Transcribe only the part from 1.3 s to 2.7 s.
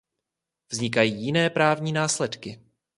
právní následky.